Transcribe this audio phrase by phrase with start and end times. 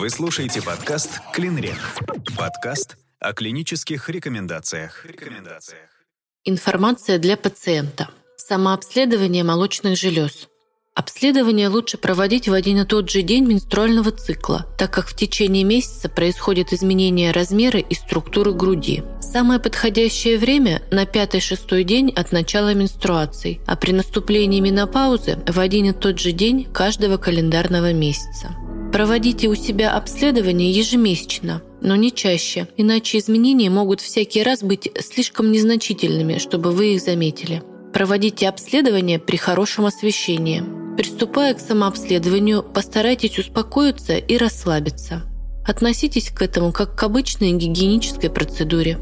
[0.00, 1.76] Вы слушаете подкаст «Клинрек».
[2.34, 5.04] Подкаст о клинических рекомендациях.
[5.04, 5.90] рекомендациях.
[6.42, 8.08] Информация для пациента.
[8.38, 10.48] Самообследование молочных желез.
[10.94, 15.64] Обследование лучше проводить в один и тот же день менструального цикла, так как в течение
[15.64, 19.02] месяца происходит изменение размера и структуры груди.
[19.20, 25.90] Самое подходящее время– на пятый-шестой день от начала менструаций, а при наступлении менопаузы– в один
[25.90, 28.56] и тот же день каждого календарного месяца.
[28.92, 35.52] Проводите у себя обследование ежемесячно, но не чаще, иначе изменения могут всякий раз быть слишком
[35.52, 37.62] незначительными, чтобы вы их заметили.
[37.92, 40.64] Проводите обследование при хорошем освещении.
[40.96, 45.22] Приступая к самообследованию, постарайтесь успокоиться и расслабиться.
[45.64, 48.98] Относитесь к этому как к обычной гигиенической процедуре.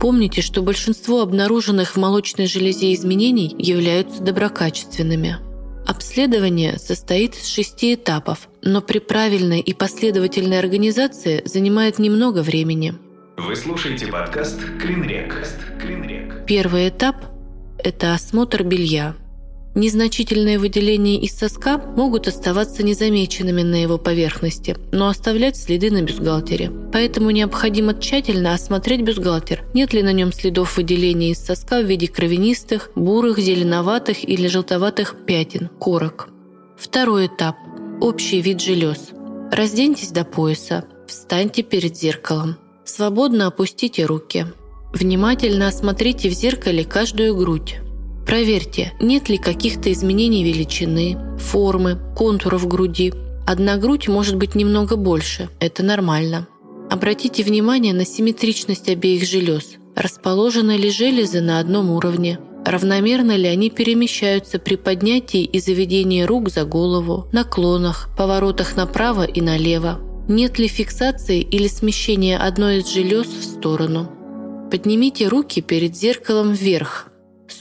[0.00, 5.38] Помните, что большинство обнаруженных в молочной железе изменений являются доброкачественными–
[5.90, 12.94] Обследование состоит из шести этапов, но при правильной и последовательной организации занимает немного времени.
[13.36, 15.34] Вы слушаете подкаст «Клинрек».
[16.46, 17.16] Первый этап–
[17.82, 19.16] это осмотр белья–
[19.74, 26.72] Незначительные выделения из соска могут оставаться незамеченными на его поверхности, но оставлять следы на бюстгальтере.
[26.92, 32.08] Поэтому необходимо тщательно осмотреть бюстгальтер, нет ли на нем следов выделения из соска в виде
[32.08, 36.28] кровянистых, бурых, зеленоватых или желтоватых пятен, корок.
[36.76, 37.54] Второй этап–
[38.00, 39.10] общий вид желез.
[39.52, 42.56] Разденьтесь до пояса, встаньте перед зеркалом.
[42.84, 44.46] Свободно опустите руки.
[44.92, 47.76] Внимательно осмотрите в зеркале каждую грудь.
[48.30, 53.12] Проверьте, нет ли каких-то изменений величины, формы, контуров груди.
[53.44, 56.46] Одна грудь может быть немного больше, это нормально.
[56.88, 59.78] Обратите внимание на симметричность обеих желез.
[59.96, 62.38] Расположены ли железы на одном уровне?
[62.64, 69.40] Равномерно ли они перемещаются при поднятии и заведении рук за голову, наклонах, поворотах направо и
[69.40, 69.98] налево?
[70.28, 74.08] Нет ли фиксации или смещения одной из желез в сторону?
[74.70, 77.09] Поднимите руки перед зеркалом вверх,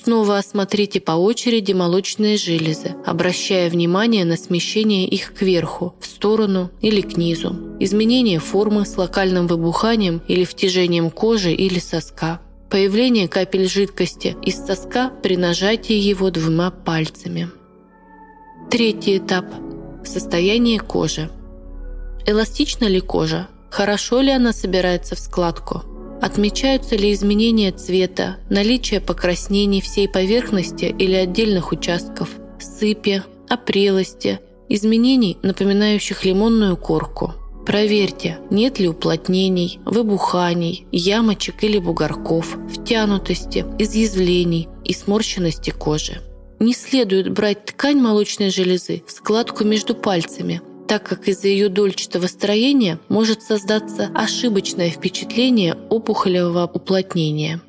[0.04, 7.02] Снова осмотрите по очереди молочные железы, обращая внимание на смещение их кверху, в сторону или
[7.02, 12.40] к низу, изменение формы с локальным выбуханием или втяжением кожи или соска,
[12.70, 17.50] появление капель жидкости из соска при нажатии его двумя пальцами.
[18.72, 19.46] Третий этап–
[20.06, 21.30] состояние кожи.
[22.26, 23.50] Эластична ли кожа?
[23.70, 25.84] Хорошо ли она собирается в складку?
[26.22, 36.26] Отмечаются ли изменения цвета, наличие покраснений всей поверхности или отдельных участков, сыпи, опрелости, изменений, напоминающих
[36.26, 37.34] лимонную корку.
[37.66, 46.22] Проверьте, нет ли уплотнений, выбуханий, ямочек или бугорков, втянутости, изъязвлений и сморщенности кожи.
[46.60, 52.26] Не следует брать ткань молочной железы в складку между пальцами, так как из-за ее дольчатого
[52.26, 57.62] строения может создаться ошибочное впечатление опухолевого уплотнения.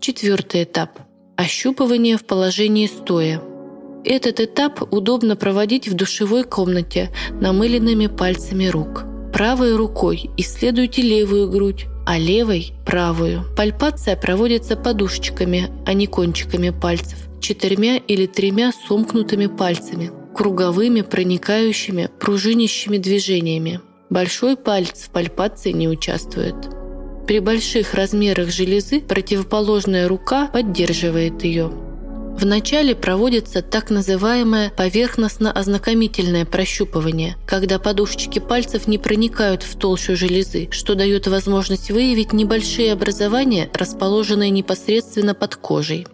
[0.00, 1.00] Четвертый этап–
[1.36, 3.40] ощупывание в положении стоя.
[4.04, 9.04] Этот этап удобно проводить в душевой комнате намыленными пальцами рук.
[9.32, 13.44] Правой рукой исследуйте левую грудь, а левой– правую.
[13.56, 22.98] Пальпация проводится подушечками, а не кончиками пальцев, четырьмя или тремя сомкнутыми пальцами, круговыми, проникающими, пружинящими
[22.98, 23.80] движениями.
[24.08, 26.54] Большой палец в пальпации не участвует.
[27.26, 31.72] При больших размерах железы противоположная рука поддерживает ее.
[32.40, 40.94] Вначале проводится так называемое поверхностно-ознакомительное прощупывание, когда подушечки пальцев не проникают в толщу железы, что
[40.94, 46.06] дает возможность выявить небольшие образования, расположенные непосредственно под кожей.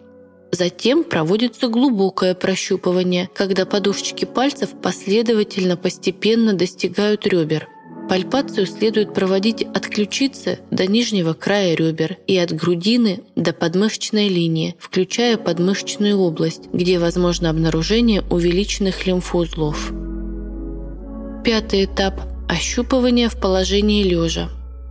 [0.55, 7.67] Затем проводится глубокое прощупывание, когда подушечки пальцев последовательно постепенно достигают ребер.
[8.07, 14.75] Пальпацию следует проводить от ключицы до нижнего края ребер и от грудины до подмышечной линии,
[14.79, 19.91] включая подмышечную область, где возможно обнаружение увеличенных лимфоузлов.
[21.43, 24.49] Пятый этап– ощупывание в положении лежа.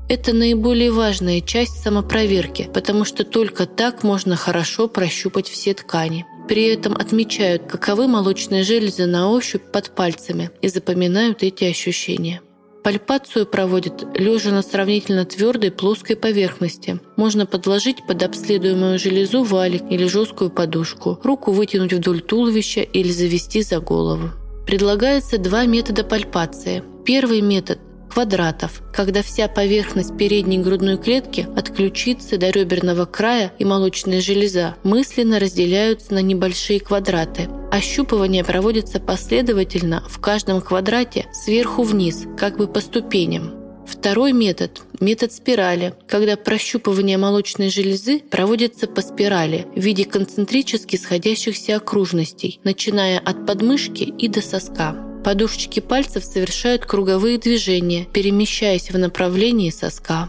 [0.09, 6.27] Это наиболее важная часть самопроверки, потому что только так можно хорошо прощупать все ткани.
[6.47, 12.43] При этом отмечают, каковы молочные железы на ощупь под пальцами и запоминают эти ощущения.
[12.83, 17.01] Пальпацию проводят лежа на сравнительно твердой плоской поверхности.
[17.17, 23.63] Можно подложить под обследуемую железу валик или жесткую подушку, руку вытянуть вдоль туловища или завести
[23.63, 24.33] за голову.
[24.67, 26.85] Предлагается два метода пальпации.
[27.07, 27.79] Первый метод
[28.15, 34.77] квадратов, когда вся поверхность передней грудной клетки от ключицы до реберного края и молочная железа
[34.85, 42.69] мысленно разделяются на небольшие квадраты, Ощупывание проводится последовательно в каждом квадрате сверху вниз, как бы
[42.69, 43.53] по ступеням.
[43.85, 51.75] Второй метод– метод спирали, когда прощупывание молочной железы проводится по спирали в виде концентрически сходящихся
[51.75, 55.14] окружностей, начиная от подмышки и до соска.
[55.25, 60.29] Подушечки пальцев совершают круговые движения, перемещаясь в направлении соска.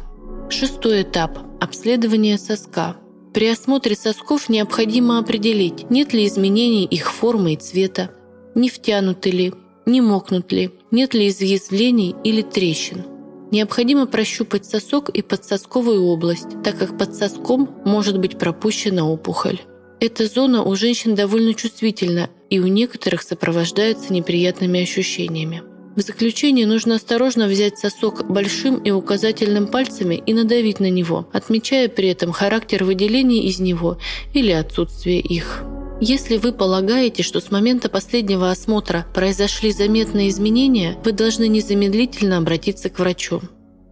[0.50, 2.96] Шестой этап– обследование соска.
[3.34, 8.12] При осмотре сосков необходимо определить, нет ли изменений их формы и цвета,
[8.56, 9.54] не втянуты ли,
[9.86, 13.04] не мокнут ли, нет ли изъязвлений или трещин–
[13.52, 19.62] Необходимо прощупать сосок и подсосковую область, так как под соском может быть пропущена опухоль.
[20.00, 25.64] Эта зона у женщин довольно чувствительна и у некоторых сопровождается неприятными ощущениями.
[25.96, 31.88] В заключение нужно осторожно взять сосок большим и указательным пальцами и надавить на него, отмечая
[31.88, 33.98] при этом характер выделений из него
[34.34, 35.64] или отсутствие их.
[36.02, 42.90] Если вы полагаете, что с момента последнего осмотра произошли заметные изменения, вы должны незамедлительно обратиться
[42.90, 43.42] к врачу.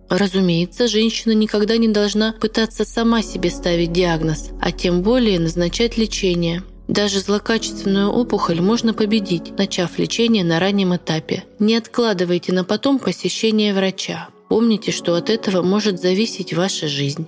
[0.09, 6.63] Разумеется, женщина никогда не должна пытаться сама себе ставить диагноз, а тем более назначать лечение.
[6.87, 11.45] Даже злокачественную опухоль можно победить, начав лечение на раннем этапе.
[11.59, 14.29] Не откладывайте на потом посещение врача.
[14.49, 17.27] Помните, что от этого может зависеть ваша жизнь.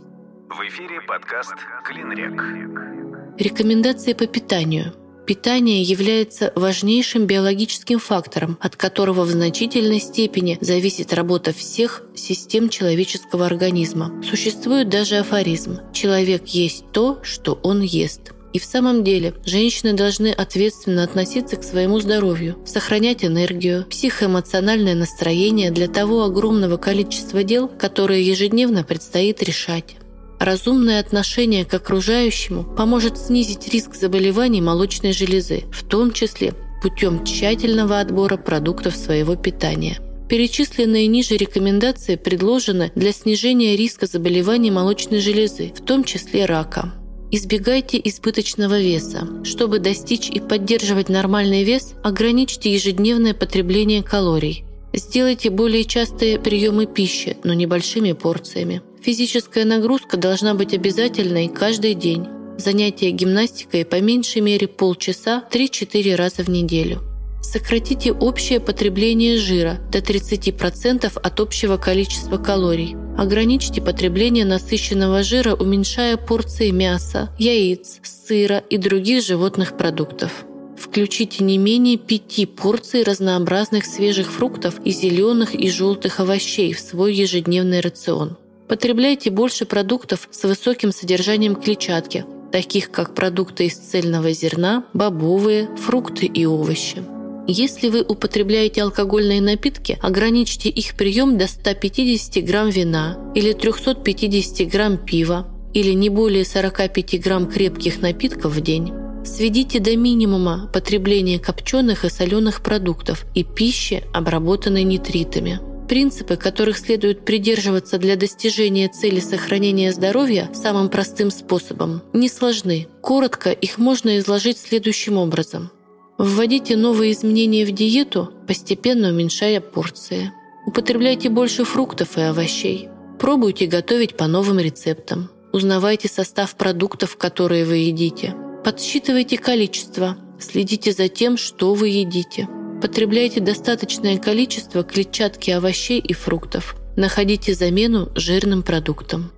[0.50, 1.56] В эфире подкаст
[1.86, 3.40] «Клинрек».
[3.40, 4.94] Рекомендации по питанию.
[5.26, 13.48] Питание является важнейшим биологическим фактором, от которого в значительной степени зависит работа всех систем человеческого
[13.48, 14.22] организма.
[14.24, 18.35] Существует даже афоризм «Человек есть то, что он ест».
[18.56, 25.72] И в самом деле, женщины должны ответственно относиться к своему здоровью, сохранять энергию, психоэмоциональное настроение
[25.72, 29.98] для того огромного количества дел, которые ежедневно предстоит решать.
[30.40, 38.00] Разумное отношение к окружающему поможет снизить риск заболеваний молочной железы, в том числе путем тщательного
[38.00, 39.98] отбора продуктов своего питания.
[40.30, 46.94] Перечисленные ниже рекомендации предложены для снижения риска заболеваний молочной железы, в том числе рака.
[47.38, 49.28] Избегайте избыточного веса.
[49.44, 54.64] Чтобы достичь и поддерживать нормальный вес, ограничьте ежедневное потребление калорий.
[54.94, 58.82] Сделайте более частые приемы пищи, но небольшими порциями.
[59.02, 62.26] Физическая нагрузка должна быть обязательной каждый день.
[62.58, 67.02] Занятия гимнастикой по меньшей мере полчаса 3-4 раза в неделю.
[67.42, 72.96] Сократите общее потребление жира до 30% от общего количества калорий.
[73.18, 80.46] Ограничьте потребление насыщенного жира, уменьшая порции мяса, яиц, сыра и других животных продуктов.
[80.78, 87.14] Включите не менее пяти порций разнообразных свежих фруктов и зеленых и желтых овощей в свой
[87.14, 88.38] ежедневный рацион.
[88.68, 96.26] Потребляйте больше продуктов с высоким содержанием клетчатки, таких как продукты из цельного зерна, бобовые, фрукты
[96.26, 97.15] и овощи.
[97.48, 104.98] Если вы употребляете алкогольные напитки, ограничьте их прием до 150 грамм вина или 350 грамм
[104.98, 108.92] пива или не более 45 грамм крепких напитков в день.
[109.26, 115.60] Сведите до минимума потребление копченых и соленых продуктов и пищи, обработанной нитритами.
[115.88, 122.88] Принципы, которых следует придерживаться для достижения цели сохранения здоровья самым простым способом, не сложны.
[123.02, 125.70] Коротко их можно изложить следующим образом.
[126.18, 130.32] Вводите новые изменения в диету, постепенно уменьшая порции.
[130.66, 132.90] Употребляйте больше фруктов и овощей.
[133.20, 135.30] Пробуйте готовить по новым рецептам.
[135.52, 138.34] Узнавайте состав продуктов, которые вы едите.
[138.64, 140.18] Подсчитывайте количество.
[140.40, 142.48] Следите за тем, что вы едите.
[142.82, 146.76] Потребляйте достаточное количество клетчатки овощей и фруктов.
[146.96, 149.32] Находите замену жирным продуктам.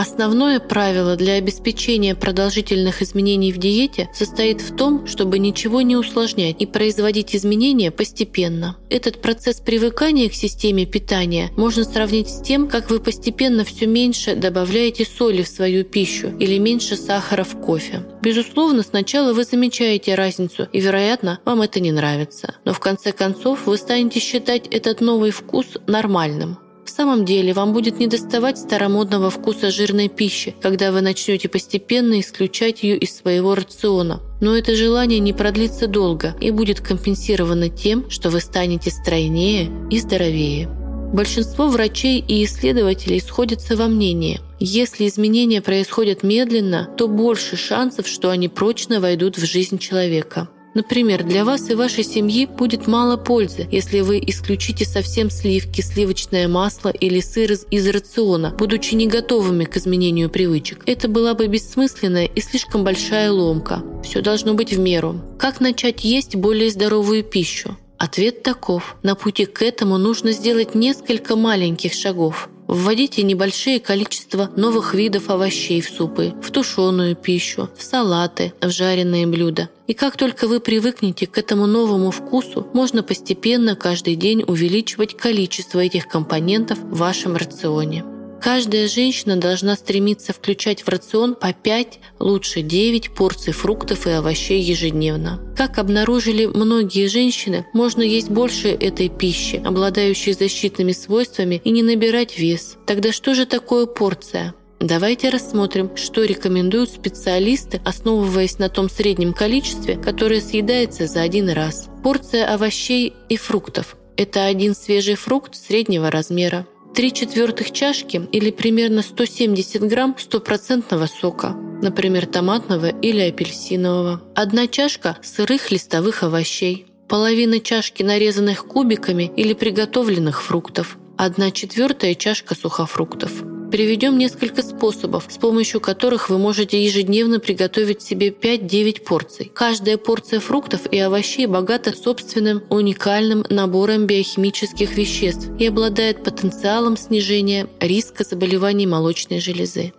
[0.00, 6.56] Основное правило для обеспечения продолжительных изменений в диете состоит в том, чтобы ничего не усложнять
[6.58, 8.78] и производить изменения постепенно.
[8.88, 14.36] Этот процесс привыкания к системе питания можно сравнить с тем, как вы постепенно все меньше
[14.36, 18.02] добавляете соли в свою пищу или меньше сахара в кофе.
[18.22, 22.54] Безусловно, сначала вы замечаете разницу, и, вероятно, вам это не нравится.
[22.64, 26.56] Но в конце концов вы станете считать этот новый вкус нормальным.
[26.90, 32.82] В самом деле, вам будет недоставать старомодного вкуса жирной пищи, когда вы начнете постепенно исключать
[32.82, 34.20] ее из своего рациона.
[34.40, 40.00] Но это желание не продлится долго и будет компенсировано тем, что вы станете стройнее и
[40.00, 40.68] здоровее.
[41.14, 44.40] Большинство врачей и исследователей сходятся во мнении.
[44.58, 50.48] Если изменения происходят медленно, то больше шансов, что они прочно войдут в жизнь человека.
[50.74, 56.46] Например, для вас и вашей семьи будет мало пользы, если вы исключите совсем сливки, сливочное
[56.48, 60.82] масло или сыр из, рациона, будучи не готовыми к изменению привычек.
[60.86, 63.82] Это была бы бессмысленная и слишком большая ломка.
[64.04, 65.20] Все должно быть в меру.
[65.38, 67.76] Как начать есть более здоровую пищу?
[67.98, 68.96] Ответ таков.
[69.02, 72.48] На пути к этому нужно сделать несколько маленьких шагов.
[72.70, 79.26] Вводите небольшие количества новых видов овощей в супы, в тушеную пищу, в салаты, в жареные
[79.26, 79.68] блюда.
[79.88, 85.80] И как только вы привыкнете к этому новому вкусу, можно постепенно каждый день увеличивать количество
[85.80, 88.04] этих компонентов в вашем рационе.
[88.40, 94.62] Каждая женщина должна стремиться включать в рацион по 5, лучше 9 порций фруктов и овощей
[94.62, 95.40] ежедневно.
[95.56, 102.38] Как обнаружили многие женщины, можно есть больше этой пищи, обладающей защитными свойствами, и не набирать
[102.38, 102.76] вес.
[102.86, 104.54] Тогда что же такое порция?
[104.80, 111.88] Давайте рассмотрим, что рекомендуют специалисты, основываясь на том среднем количестве, которое съедается за один раз.
[112.02, 116.66] Порция овощей и фруктов– это один свежий фрукт среднего размера.
[116.94, 121.50] 3 четвертых чашки или примерно 170 грамм стопроцентного сока,
[121.82, 124.20] например, томатного или апельсинового.
[124.34, 126.86] Одна чашка сырых листовых овощей.
[127.08, 130.96] Половина чашки нарезанных кубиками или приготовленных фруктов.
[131.16, 133.32] Одна четвертая чашка сухофруктов.
[133.70, 139.50] Приведем несколько способов, с помощью которых вы можете ежедневно приготовить себе 5-9 порций.
[139.54, 147.68] Каждая порция фруктов и овощей богата собственным уникальным набором биохимических веществ и обладает потенциалом снижения
[147.78, 149.92] риска заболеваний молочной железы.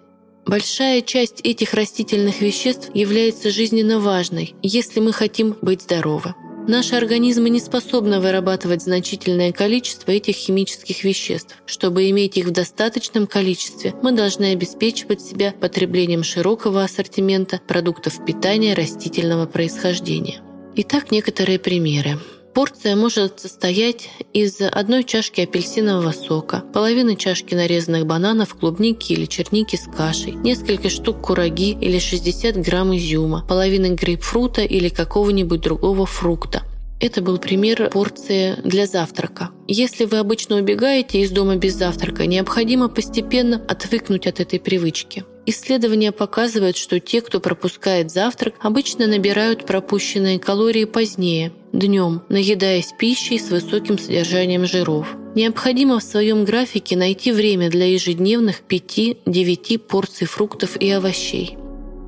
[0.45, 6.33] Большая часть этих растительных веществ является жизненно важной, если мы хотим быть здоровы.
[6.67, 11.57] Наши организмы не способны вырабатывать значительное количество этих химических веществ.
[11.65, 18.75] Чтобы иметь их в достаточном количестве, мы должны обеспечивать себя потреблением широкого ассортимента продуктов питания
[18.75, 20.41] растительного происхождения.
[20.75, 22.19] Итак, некоторые примеры.
[22.53, 29.77] Порция может состоять из одной чашки апельсинового сока, половины чашки нарезанных бананов, клубники или черники
[29.77, 36.63] с кашей, несколько штук кураги или 60 грамм изюма, половины грейпфрута или какого-нибудь другого фрукта,
[37.01, 39.49] это был пример порции для завтрака.
[39.67, 45.25] Если вы обычно убегаете из дома без завтрака, необходимо постепенно отвыкнуть от этой привычки.
[45.47, 53.39] Исследования показывают, что те, кто пропускает завтрак, обычно набирают пропущенные калории позднее, днем, наедаясь пищей
[53.39, 55.15] с высоким содержанием жиров.
[55.35, 61.57] Необходимо в своем графике найти время для ежедневных 5-9 порций фруктов и овощей.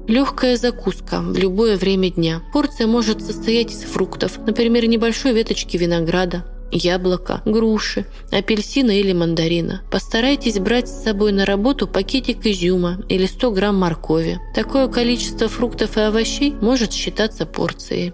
[0.08, 2.42] Легкая закуска в любое время дня.
[2.52, 9.82] Порция может состоять из фруктов, например, небольшой веточки винограда, яблока, груши, апельсина или мандарина.
[9.90, 14.40] Постарайтесь брать с собой на работу пакетик изюма или 100 грамм моркови.
[14.54, 18.14] Такое количество фруктов и овощей может считаться порцией.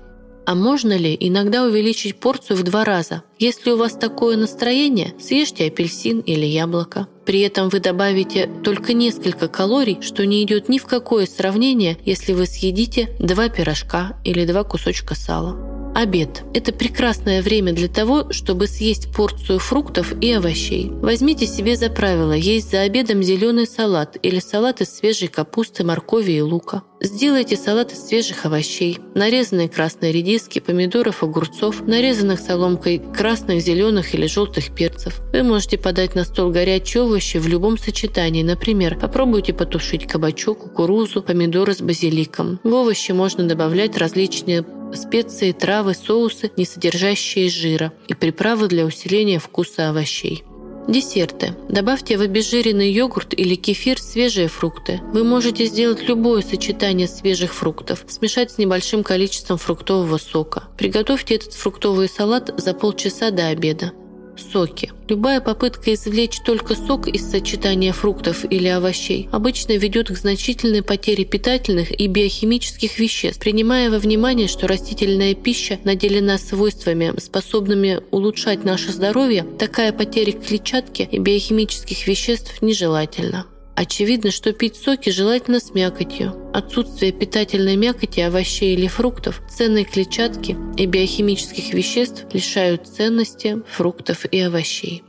[0.49, 3.21] А можно ли иногда увеличить порцию в два раза?
[3.37, 7.07] Если у вас такое настроение, съешьте апельсин или яблоко.
[7.23, 12.33] При этом вы добавите только несколько калорий, что не идет ни в какое сравнение, если
[12.33, 15.68] вы съедите два пирожка или два кусочка сала.
[15.99, 20.89] Обед– это прекрасное время для того, чтобы съесть порцию фруктов и овощей.
[20.89, 26.31] Возьмите себе за правило есть за обедом зеленый салат или салат из свежей капусты, моркови
[26.31, 26.83] и лука.
[27.01, 34.25] Сделайте салат из свежих овощей, нарезанные красные редиски, помидоров, огурцов, нарезанных соломкой красных, зеленых или
[34.25, 35.19] желтых перцев.
[35.33, 38.43] Вы можете подать на стол горячие овощи в любом сочетании.
[38.43, 42.61] Например, попробуйте потушить кабачок, кукурузу, помидоры с базиликом.
[42.63, 49.39] В овощи можно добавлять различные специи, травы, соусы, не содержащие жира, и приправы для усиления
[49.39, 50.43] вкуса овощей.
[50.87, 51.55] Десерты.
[51.69, 54.99] Добавьте в обезжиренный йогурт или кефир свежие фрукты.
[55.13, 60.63] Вы можете сделать любое сочетание свежих фруктов, смешать с небольшим количеством фруктового сока.
[60.77, 63.91] Приготовьте этот фруктовый салат за полчаса до обеда
[64.39, 64.91] соки.
[65.07, 71.25] Любая попытка извлечь только сок из сочетания фруктов или овощей обычно ведет к значительной потере
[71.25, 78.91] питательных и биохимических веществ, принимая во внимание, что растительная пища наделена свойствами, способными улучшать наше
[78.91, 83.45] здоровье, такая потеря клетчатки и биохимических веществ нежелательна.
[83.79, 86.35] Очевидно, что пить соки желательно с мякотью.
[86.53, 94.41] Отсутствие питательной мякоти овощей или фруктов, ценной клетчатки и биохимических веществ лишают ценности фруктов и
[94.41, 95.03] овощей.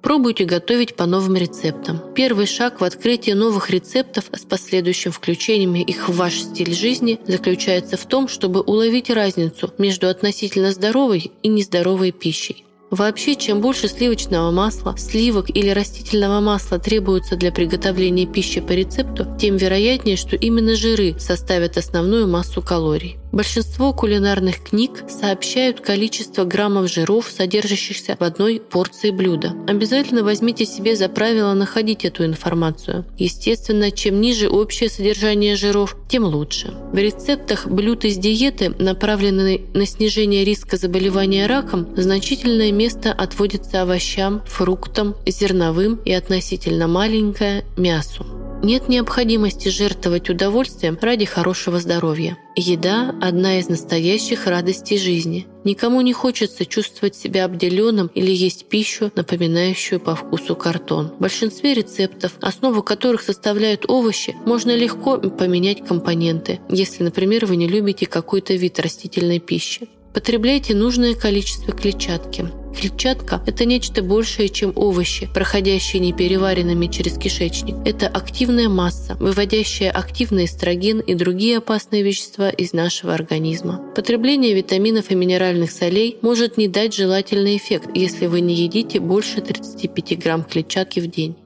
[0.00, 2.00] Пробуйте готовить по новым рецептам.
[2.14, 7.96] Первый шаг в открытии новых рецептов с последующим включением их в ваш стиль жизни заключается
[7.96, 12.64] в том, чтобы уловить разницу между относительно здоровой и нездоровой пищей.
[12.92, 19.26] Вообще, чем больше сливочного масла, сливок или растительного масла требуется для приготовления пищи по рецепту,
[19.40, 23.21] тем вероятнее, что именно жиры составят основную массу калорий.
[23.32, 29.54] Большинство кулинарных книг сообщают количество граммов жиров, содержащихся в одной порции блюда.
[29.66, 33.06] Обязательно возьмите себе за правило находить эту информацию.
[33.16, 36.74] Естественно, чем ниже общее содержание жиров, тем лучше.
[36.92, 44.42] В рецептах блюд из диеты, направленной на снижение риска заболевания раком, значительное место отводится овощам,
[44.46, 48.26] фруктам, зерновым и относительно маленькое– мясу.
[48.62, 52.38] Нет необходимости жертвовать удовольствием ради хорошего здоровья.
[52.54, 55.48] Еда– одна из настоящих радостей жизни.
[55.64, 61.08] Никому не хочется чувствовать себя обделенным или есть пищу, напоминающую по вкусу картон.
[61.08, 67.66] В большинстве рецептов, основу которых составляют овощи, можно легко поменять компоненты, если, например, вы не
[67.66, 69.88] любите какой-то вид растительной пищи.
[70.14, 72.61] Потребляйте нужное количество клетчатки.
[72.76, 77.76] Клетчатка– это нечто большее, чем овощи, проходящие непереваренными через кишечник.
[77.84, 83.80] Это активная масса, выводящая активный эстроген и другие опасные вещества из нашего организма.
[83.94, 89.40] Потребление витаминов и минеральных солей может не дать желательный эффект, если вы не едите больше
[89.40, 91.36] 35 грамм клетчатки в день.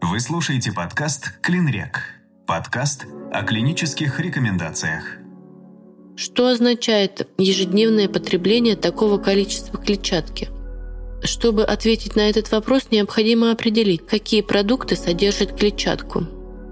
[0.00, 2.00] Вы слушаете подкаст «Клинрек».
[2.46, 5.18] Подкаст о клинических рекомендациях.
[6.16, 10.48] Что означает ежедневное потребление такого количества клетчатки?
[11.24, 16.26] Чтобы ответить на этот вопрос, необходимо определить, какие продукты содержат клетчатку.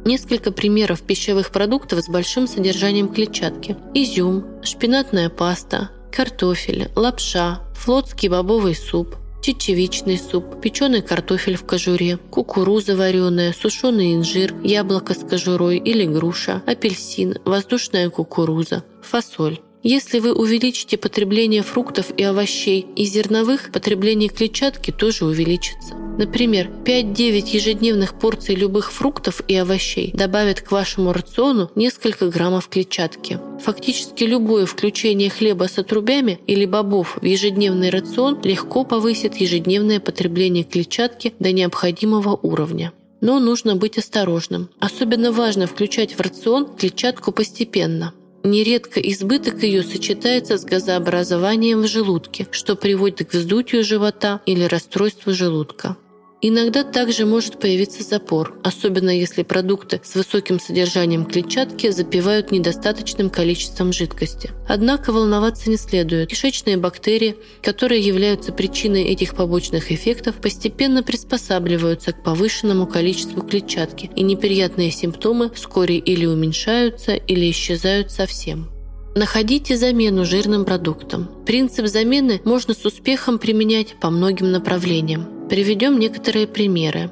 [0.05, 3.77] Несколько примеров пищевых продуктов с большим содержанием клетчатки.
[3.95, 12.97] Изюм, шпинатная паста, картофель, лапша, флотский бобовый суп, чечевичный суп, печеный картофель в кожуре, кукуруза
[12.97, 19.61] вареная, сушеный инжир, яблоко с кожурой или груша, апельсин, воздушная кукуруза, фасоль.
[19.83, 25.95] Если вы увеличите потребление фруктов и овощей и зерновых, потребление клетчатки тоже увеличится.
[26.19, 33.41] Например, 5-9 ежедневных порций любых фруктов и овощей добавят к вашему рациону несколько граммов клетчатки.
[33.65, 40.65] Фактически любое включение хлеба с отрубями или бобов в ежедневный рацион легко повысит ежедневное потребление
[40.65, 42.93] клетчатки до необходимого уровня.
[43.23, 44.69] Но нужно быть осторожным.
[44.79, 52.47] Особенно важно включать в рацион клетчатку постепенно– Нередко избыток ее сочетается с газообразованием в желудке,
[52.51, 55.97] что приводит к вздутию живота или расстройству желудка.
[56.43, 63.93] Иногда также может появиться запор, особенно если продукты с высоким содержанием клетчатки запивают недостаточным количеством
[63.93, 64.51] жидкости.
[64.67, 66.31] Однако волноваться не следует.
[66.31, 74.23] Кишечные бактерии, которые являются причиной этих побочных эффектов, постепенно приспосабливаются к повышенному количеству клетчатки, и
[74.23, 78.71] неприятные симптомы вскоре или уменьшаются, или исчезают совсем.
[79.15, 81.29] Находите замену жирным продуктам.
[81.45, 85.40] Принцип замены можно с успехом применять по многим направлениям.
[85.51, 87.11] Приведем некоторые примеры.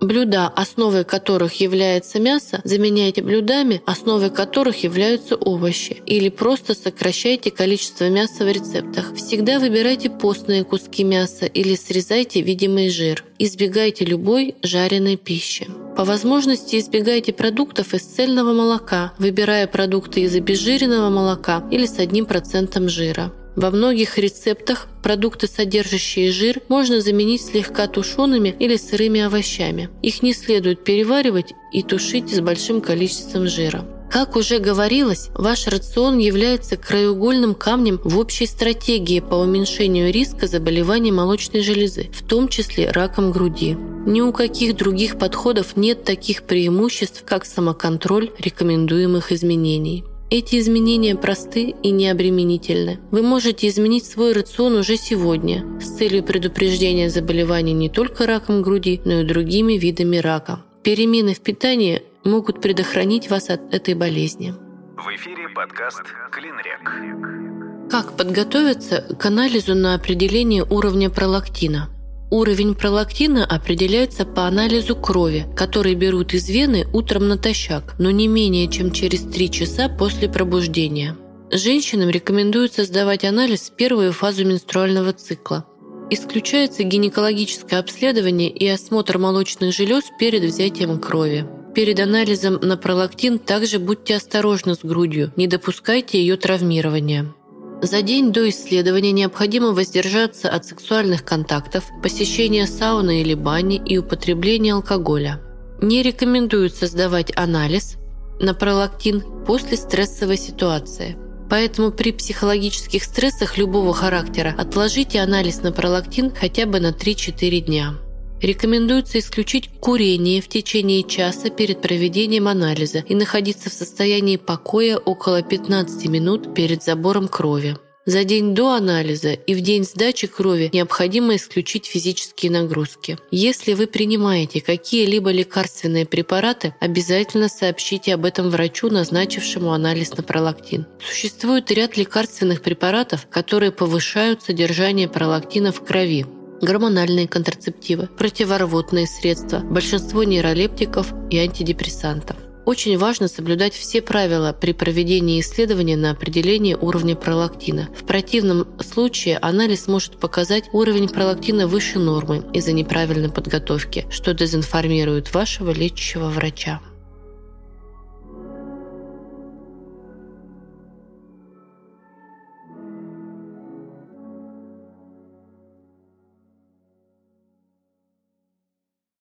[0.00, 5.98] Блюда, основой которых является мясо, заменяйте блюдами, основой которых являются овощи.
[6.06, 9.14] Или просто сокращайте количество мяса в рецептах.
[9.14, 13.24] Всегда выбирайте постные куски мяса или срезайте видимый жир.
[13.38, 15.68] Избегайте любой жареной пищи.
[15.98, 22.24] По возможности избегайте продуктов из цельного молока, выбирая продукты из обезжиренного молока или с одним
[22.24, 23.32] процентом жира.
[23.56, 29.88] Во многих рецептах продукты, содержащие жир, можно заменить слегка тушеными или сырыми овощами.
[30.02, 33.86] Их не следует переваривать и тушить с большим количеством жира.
[34.10, 41.10] Как уже говорилось, ваш рацион является краеугольным камнем в общей стратегии по уменьшению риска заболеваний
[41.10, 43.76] молочной железы, в том числе раком груди.
[44.06, 50.04] Ни у каких других подходов нет таких преимуществ, как самоконтроль рекомендуемых изменений.
[50.28, 52.98] Эти изменения просты и необременительны.
[53.12, 59.00] Вы можете изменить свой рацион уже сегодня с целью предупреждения заболеваний не только раком груди,
[59.04, 60.64] но и другими видами рака.
[60.82, 64.52] Перемены в питании могут предохранить вас от этой болезни.
[64.96, 67.88] В эфире подкаст «Клинрек».
[67.88, 71.88] Как подготовиться к анализу на определение уровня пролактина–
[72.30, 78.68] Уровень пролактина определяется по анализу крови, который берут из вены утром натощак, но не менее
[78.68, 81.16] чем через 3 часа после пробуждения.
[81.52, 85.66] Женщинам рекомендуется сдавать анализ в первую фазу менструального цикла.
[86.10, 91.46] Исключается гинекологическое обследование и осмотр молочных желез перед взятием крови.
[91.76, 97.34] Перед анализом на пролактин также будьте осторожны с грудью, не допускайте ее травмирования.
[97.82, 104.72] За день до исследования необходимо воздержаться от сексуальных контактов, посещения сауны или бани и употребления
[104.72, 105.40] алкоголя.
[105.82, 107.96] Не рекомендуется сдавать анализ
[108.40, 111.16] на пролактин после стрессовой ситуации.
[111.48, 117.94] Поэтому при психологических стрессах любого характера отложите анализ на пролактин хотя бы на 3-4 дня.
[118.42, 125.42] Рекомендуется исключить курение в течение часа перед проведением анализа и находиться в состоянии покоя около
[125.42, 127.76] 15 минут перед забором крови.
[128.04, 133.18] За день до анализа и в день сдачи крови необходимо исключить физические нагрузки.
[133.32, 140.86] Если вы принимаете какие-либо лекарственные препараты, обязательно сообщите об этом врачу, назначившему анализ на пролактин.
[141.04, 146.26] Существует ряд лекарственных препаратов, которые повышают содержание пролактина в крови
[146.60, 152.36] гормональные контрацептивы, противорвотные средства, большинство нейролептиков и антидепрессантов.
[152.66, 157.88] Очень важно соблюдать все правила при проведении исследования на определение уровня пролактина.
[157.96, 165.32] В противном случае анализ может показать уровень пролактина выше нормы из-за неправильной подготовки, что дезинформирует
[165.32, 166.80] вашего лечащего врача.